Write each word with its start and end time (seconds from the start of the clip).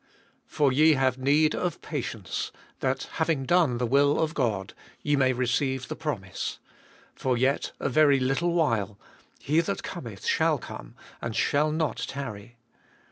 For 0.47 0.71
ye 0.71 0.93
have 0.93 1.19
need 1.19 1.53
of 1.53 1.79
patience, 1.83 2.51
that, 2.79 3.03
having 3.03 3.45
done 3.45 3.77
the 3.77 3.85
will 3.85 4.19
of 4.19 4.33
God, 4.33 4.73
ye 5.03 5.15
may 5.15 5.31
receive 5.31 5.89
the 5.89 5.95
promise. 5.95 6.57
37. 7.13 7.13
For 7.17 7.37
yet 7.37 7.71
a 7.79 7.87
very 7.87 8.19
little 8.19 8.51
while, 8.53 8.97
He 9.39 9.59
that 9.61 9.83
cometh 9.83 10.25
shall 10.25 10.57
come, 10.57 10.95
and 11.21 11.35
shall 11.35 11.71
not 11.71 11.97
tarry. 11.97 12.57